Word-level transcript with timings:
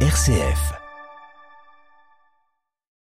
RCF. 0.00 0.85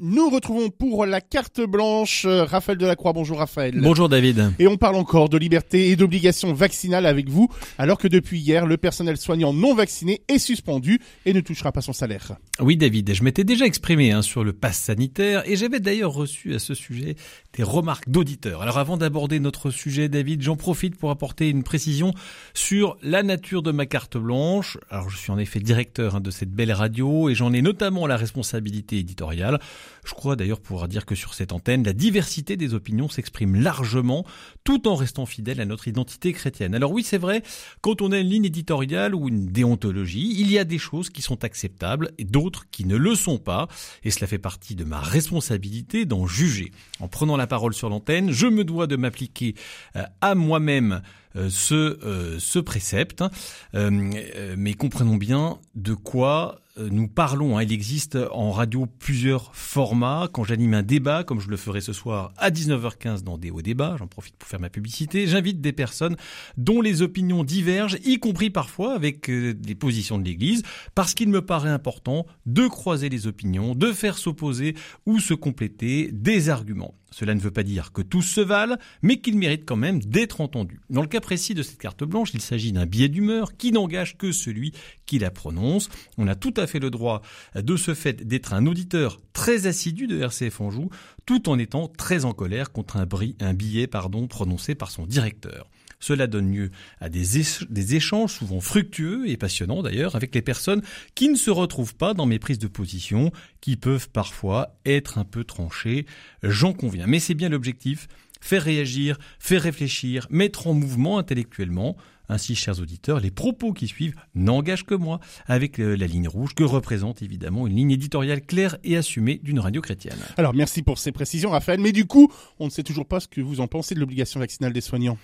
Nous 0.00 0.28
retrouvons 0.28 0.70
pour 0.70 1.06
la 1.06 1.20
carte 1.20 1.60
blanche 1.60 2.24
euh, 2.24 2.42
Raphaël 2.42 2.76
Delacroix. 2.76 3.12
Bonjour 3.12 3.38
Raphaël. 3.38 3.78
Bonjour 3.80 4.08
David. 4.08 4.52
Et 4.58 4.66
on 4.66 4.76
parle 4.76 4.96
encore 4.96 5.28
de 5.28 5.38
liberté 5.38 5.90
et 5.90 5.94
d'obligation 5.94 6.52
vaccinale 6.52 7.06
avec 7.06 7.28
vous, 7.28 7.48
alors 7.78 7.98
que 7.98 8.08
depuis 8.08 8.40
hier, 8.40 8.66
le 8.66 8.76
personnel 8.76 9.16
soignant 9.16 9.52
non 9.52 9.72
vacciné 9.72 10.22
est 10.26 10.38
suspendu 10.38 10.98
et 11.26 11.32
ne 11.32 11.40
touchera 11.40 11.70
pas 11.70 11.80
son 11.80 11.92
salaire. 11.92 12.32
Oui 12.58 12.76
David, 12.76 13.14
je 13.14 13.22
m'étais 13.22 13.44
déjà 13.44 13.66
exprimé 13.66 14.10
hein, 14.10 14.22
sur 14.22 14.42
le 14.42 14.52
pass 14.52 14.78
sanitaire 14.78 15.48
et 15.48 15.54
j'avais 15.54 15.78
d'ailleurs 15.78 16.12
reçu 16.12 16.54
à 16.54 16.58
ce 16.58 16.74
sujet 16.74 17.14
des 17.52 17.62
remarques 17.62 18.08
d'auditeurs. 18.08 18.62
Alors 18.62 18.78
avant 18.78 18.96
d'aborder 18.96 19.38
notre 19.38 19.70
sujet 19.70 20.08
David, 20.08 20.42
j'en 20.42 20.56
profite 20.56 20.96
pour 20.96 21.12
apporter 21.12 21.50
une 21.50 21.62
précision 21.62 22.12
sur 22.52 22.96
la 23.00 23.22
nature 23.22 23.62
de 23.62 23.70
ma 23.70 23.86
carte 23.86 24.16
blanche. 24.16 24.76
Alors 24.90 25.08
je 25.08 25.16
suis 25.16 25.30
en 25.30 25.38
effet 25.38 25.60
directeur 25.60 26.16
hein, 26.16 26.20
de 26.20 26.32
cette 26.32 26.50
belle 26.50 26.72
radio 26.72 27.28
et 27.28 27.36
j'en 27.36 27.52
ai 27.52 27.62
notamment 27.62 28.08
la 28.08 28.16
responsabilité 28.16 28.98
éditoriale. 28.98 29.60
Je 30.04 30.14
crois 30.14 30.36
d'ailleurs 30.36 30.60
pouvoir 30.60 30.88
dire 30.88 31.06
que 31.06 31.14
sur 31.14 31.34
cette 31.34 31.52
antenne, 31.52 31.84
la 31.84 31.92
diversité 31.92 32.56
des 32.56 32.74
opinions 32.74 33.08
s'exprime 33.08 33.56
largement 33.56 34.24
tout 34.64 34.86
en 34.88 34.94
restant 34.94 35.26
fidèle 35.26 35.60
à 35.60 35.64
notre 35.64 35.88
identité 35.88 36.32
chrétienne. 36.32 36.74
Alors 36.74 36.92
oui, 36.92 37.02
c'est 37.02 37.18
vrai, 37.18 37.42
quand 37.80 38.02
on 38.02 38.12
a 38.12 38.18
une 38.18 38.28
ligne 38.28 38.44
éditoriale 38.44 39.14
ou 39.14 39.28
une 39.28 39.46
déontologie, 39.46 40.34
il 40.38 40.50
y 40.50 40.58
a 40.58 40.64
des 40.64 40.78
choses 40.78 41.10
qui 41.10 41.22
sont 41.22 41.44
acceptables 41.44 42.12
et 42.18 42.24
d'autres 42.24 42.66
qui 42.70 42.84
ne 42.84 42.96
le 42.96 43.14
sont 43.14 43.38
pas. 43.38 43.68
Et 44.02 44.10
cela 44.10 44.26
fait 44.26 44.38
partie 44.38 44.74
de 44.74 44.84
ma 44.84 45.00
responsabilité 45.00 46.04
d'en 46.04 46.26
juger. 46.26 46.72
En 47.00 47.08
prenant 47.08 47.36
la 47.36 47.46
parole 47.46 47.74
sur 47.74 47.88
l'antenne, 47.88 48.30
je 48.30 48.46
me 48.46 48.64
dois 48.64 48.86
de 48.86 48.96
m'appliquer 48.96 49.54
euh, 49.96 50.02
à 50.20 50.34
moi-même 50.34 51.02
ce, 51.34 51.74
euh, 51.74 52.38
ce 52.38 52.58
précepte. 52.58 53.24
mais 53.72 54.74
comprenons 54.74 55.16
bien 55.16 55.58
de 55.74 55.94
quoi 55.94 56.60
nous 56.76 57.06
parlons. 57.06 57.56
Hein. 57.56 57.62
Il 57.62 57.72
existe 57.72 58.18
en 58.32 58.50
radio 58.50 58.86
plusieurs 58.86 59.54
formats. 59.54 60.28
Quand 60.32 60.42
j'anime 60.42 60.74
un 60.74 60.82
débat, 60.82 61.22
comme 61.22 61.38
je 61.38 61.48
le 61.48 61.56
ferai 61.56 61.80
ce 61.80 61.92
soir 61.92 62.32
à 62.36 62.50
19h15 62.50 63.22
dans 63.22 63.38
des 63.38 63.52
hauts 63.52 63.62
débats, 63.62 63.94
j'en 63.96 64.08
profite 64.08 64.36
pour 64.36 64.48
faire 64.48 64.58
ma 64.58 64.70
publicité, 64.70 65.28
j'invite 65.28 65.60
des 65.60 65.72
personnes 65.72 66.16
dont 66.56 66.80
les 66.80 67.02
opinions 67.02 67.44
divergent, 67.44 67.96
y 68.04 68.18
compris 68.18 68.50
parfois 68.50 68.94
avec 68.94 69.30
des 69.30 69.74
positions 69.76 70.18
de 70.18 70.24
l'Église, 70.24 70.62
parce 70.96 71.14
qu'il 71.14 71.28
me 71.28 71.42
paraît 71.42 71.70
important 71.70 72.26
de 72.46 72.66
croiser 72.66 73.08
les 73.08 73.28
opinions, 73.28 73.76
de 73.76 73.92
faire 73.92 74.18
s'opposer 74.18 74.74
ou 75.06 75.20
se 75.20 75.34
compléter 75.34 76.10
des 76.12 76.48
arguments. 76.48 76.94
Cela 77.14 77.36
ne 77.36 77.40
veut 77.40 77.52
pas 77.52 77.62
dire 77.62 77.92
que 77.92 78.02
tous 78.02 78.22
se 78.22 78.40
valent, 78.40 78.76
mais 79.02 79.18
qu'ils 79.18 79.38
méritent 79.38 79.66
quand 79.66 79.76
même 79.76 80.00
d'être 80.00 80.40
entendus. 80.40 80.80
Dans 80.90 81.00
le 81.00 81.06
cas 81.06 81.20
précis 81.24 81.54
de 81.54 81.62
cette 81.62 81.78
carte 81.78 82.04
blanche, 82.04 82.32
il 82.34 82.42
s'agit 82.42 82.70
d'un 82.70 82.84
billet 82.84 83.08
d'humeur 83.08 83.56
qui 83.56 83.72
n'engage 83.72 84.18
que 84.18 84.30
celui 84.30 84.74
qui 85.06 85.18
la 85.18 85.30
prononce. 85.30 85.88
On 86.18 86.28
a 86.28 86.34
tout 86.34 86.52
à 86.58 86.66
fait 86.66 86.80
le 86.80 86.90
droit 86.90 87.22
de 87.54 87.76
ce 87.76 87.94
fait 87.94 88.26
d'être 88.26 88.52
un 88.52 88.66
auditeur 88.66 89.22
très 89.32 89.66
assidu 89.66 90.06
de 90.06 90.20
RCF 90.20 90.60
Anjou, 90.60 90.90
tout 91.24 91.48
en 91.48 91.58
étant 91.58 91.88
très 91.88 92.26
en 92.26 92.34
colère 92.34 92.72
contre 92.72 92.98
un, 92.98 93.54
billet 93.54 93.86
prononcé 93.86 94.74
par 94.74 94.90
son 94.90 95.06
directeur. 95.06 95.66
Cela 96.04 96.26
donne 96.26 96.52
lieu 96.52 96.70
à 97.00 97.08
des, 97.08 97.94
échanges 97.96 98.34
souvent 98.34 98.60
fructueux 98.60 99.26
et 99.26 99.38
passionnants 99.38 99.82
d'ailleurs 99.82 100.16
avec 100.16 100.34
les 100.34 100.42
personnes 100.42 100.82
qui 101.14 101.30
ne 101.30 101.34
se 101.34 101.50
retrouvent 101.50 101.94
pas 101.94 102.12
dans 102.12 102.26
mes 102.26 102.38
prises 102.38 102.58
de 102.58 102.66
position, 102.66 103.32
qui 103.62 103.76
peuvent 103.76 104.10
parfois 104.10 104.76
être 104.84 105.16
un 105.16 105.24
peu 105.24 105.44
tranchées, 105.44 106.04
j'en 106.42 106.74
conviens. 106.74 107.06
Mais 107.06 107.20
c'est 107.20 107.32
bien 107.32 107.48
l'objectif, 107.48 108.06
faire 108.42 108.62
réagir, 108.62 109.16
faire 109.38 109.62
réfléchir, 109.62 110.26
mettre 110.28 110.66
en 110.66 110.74
mouvement 110.74 111.16
intellectuellement. 111.16 111.96
Ainsi, 112.28 112.54
chers 112.54 112.80
auditeurs, 112.80 113.20
les 113.20 113.30
propos 113.30 113.72
qui 113.72 113.86
suivent 113.86 114.14
n'engagent 114.34 114.86
que 114.86 114.94
moi, 114.94 115.20
avec 115.46 115.76
la 115.78 116.06
ligne 116.06 116.28
rouge 116.28 116.54
que 116.54 116.64
représente 116.64 117.20
évidemment 117.22 117.66
une 117.66 117.76
ligne 117.76 117.90
éditoriale 117.90 118.40
claire 118.40 118.78
et 118.82 118.96
assumée 118.96 119.40
d'une 119.42 119.60
radio 119.60 119.82
chrétienne. 119.82 120.18
Alors 120.36 120.54
merci 120.54 120.82
pour 120.82 120.98
ces 120.98 121.12
précisions, 121.12 121.50
Raphaël. 121.50 121.80
Mais 121.80 121.92
du 121.92 122.06
coup, 122.06 122.32
on 122.58 122.66
ne 122.66 122.70
sait 122.70 122.82
toujours 122.82 123.06
pas 123.06 123.20
ce 123.20 123.28
que 123.28 123.42
vous 123.42 123.60
en 123.60 123.66
pensez 123.66 123.94
de 123.94 124.00
l'obligation 124.00 124.40
vaccinale 124.40 124.72
des 124.72 124.80
soignants. 124.80 125.18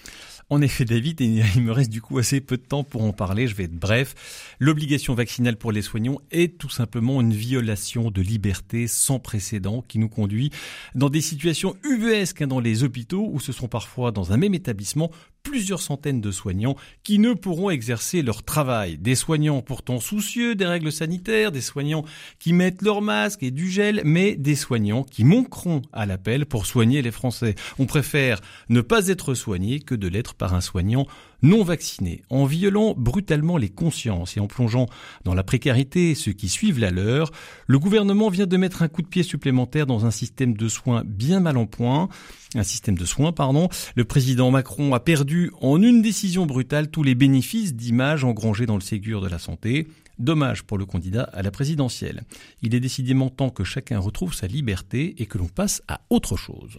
En 0.53 0.61
effet, 0.63 0.85
David, 0.85 1.21
et 1.21 1.43
il 1.55 1.63
me 1.63 1.71
reste 1.71 1.91
du 1.91 2.03
coup 2.03 2.19
assez 2.19 2.41
peu 2.41 2.57
de 2.57 2.63
temps 2.63 2.83
pour 2.83 3.05
en 3.05 3.13
parler, 3.13 3.47
je 3.47 3.55
vais 3.55 3.65
être 3.65 3.79
bref. 3.79 4.55
L'obligation 4.59 5.15
vaccinale 5.15 5.57
pour 5.57 5.71
les 5.71 5.81
soignants 5.81 6.19
est 6.33 6.59
tout 6.59 6.69
simplement 6.69 7.21
une 7.21 7.33
violation 7.33 8.11
de 8.11 8.21
liberté 8.21 8.89
sans 8.89 9.21
précédent 9.21 9.85
qui 9.87 10.01
nous 10.01 10.09
conduit 10.09 10.51
dans 10.97 11.09
des 11.09 11.21
situations 11.21 11.77
ubuesques 11.85 12.43
hein, 12.43 12.49
dans 12.49 12.59
les 12.59 12.83
hôpitaux 12.83 13.31
où 13.33 13.39
ce 13.39 13.53
sont 13.53 13.69
parfois 13.69 14.11
dans 14.11 14.33
un 14.33 14.37
même 14.37 14.55
établissement 14.55 15.13
plusieurs 15.43 15.81
centaines 15.81 16.21
de 16.21 16.31
soignants 16.31 16.77
qui 17.03 17.19
ne 17.19 17.33
pourront 17.33 17.71
exercer 17.71 18.23
leur 18.23 18.43
travail. 18.43 18.99
Des 18.99 19.15
soignants 19.15 19.63
pourtant 19.63 20.01
soucieux 20.01 20.55
des 20.55 20.67
règles 20.67 20.93
sanitaires, 20.93 21.53
des 21.53 21.61
soignants 21.61 22.05
qui 22.39 22.53
mettent 22.53 22.83
leur 22.83 23.03
masque 23.03 23.43
et 23.43 23.51
du 23.51 23.71
gel, 23.71 24.03
mais 24.05 24.37
des 24.37 24.57
soignants 24.57 25.05
qui 25.05 25.25
manqueront 25.25 25.83
à 25.93 26.07
l'appel 26.07 26.47
pour 26.47 26.67
soigner 26.67 27.03
les 27.03 27.11
Français. 27.11 27.55
On 27.79 27.87
préfère 27.87 28.41
ne 28.69 28.81
pas 28.81 29.09
être 29.09 29.35
soigné 29.35 29.81
que 29.81 29.95
de 29.95 30.09
l'être 30.09 30.35
par 30.35 30.55
un 30.55 30.61
soignant 30.61 31.07
non 31.43 31.63
vacciné, 31.63 32.23
en 32.31 32.45
violant 32.45 32.95
brutalement 32.97 33.57
les 33.57 33.69
consciences 33.69 34.37
et 34.37 34.41
en 34.41 34.47
plongeant 34.47 34.87
dans 35.25 35.35
la 35.35 35.43
précarité 35.43 36.15
ceux 36.15 36.33
qui 36.33 36.49
suivent 36.49 36.79
la 36.79 36.91
leur, 36.91 37.31
le 37.67 37.79
gouvernement 37.79 38.29
vient 38.29 38.47
de 38.47 38.57
mettre 38.57 38.83
un 38.83 38.89
coup 38.89 39.03
de 39.03 39.09
pied 39.09 39.23
supplémentaire 39.23 39.87
dans 39.87 40.07
un 40.07 40.11
système 40.11 40.55
de 40.55 40.69
soins 40.69 41.03
bien 41.07 41.41
mal 41.41 41.57
en 41.57 41.67
point, 41.67 42.09
un 42.55 42.63
système 42.63 42.99
de 42.99 43.05
soins, 43.05 43.33
pardon. 43.33 43.69
Le 43.95 44.05
président 44.05 44.51
Macron 44.51 44.93
a 44.95 45.01
perdu 45.01 45.51
en 45.61 45.81
une 45.81 46.03
décision 46.03 46.47
brutale 46.47 46.91
tous 46.91 47.03
les 47.03 47.15
bénéfices 47.15 47.75
d'image 47.75 48.25
engrangés 48.25 48.67
dans 48.67 48.75
le 48.75 48.81
Ségur 48.81 49.21
de 49.21 49.29
la 49.29 49.39
santé. 49.39 49.87
Dommage 50.19 50.65
pour 50.65 50.77
le 50.77 50.85
candidat 50.85 51.23
à 51.33 51.43
la 51.43 51.51
présidentielle. 51.51 52.25
Il 52.61 52.75
est 52.75 52.81
décidément 52.81 53.31
temps 53.31 53.51
que 53.51 53.65
chacun 53.65 53.99
retrouve 53.99 54.35
sa 54.35 54.47
liberté 54.47 55.15
et 55.19 55.27
que 55.27 55.39
l'on 55.39 55.49
passe 55.49 55.83
à 55.89 56.03
autre 56.11 56.37
chose. 56.37 56.79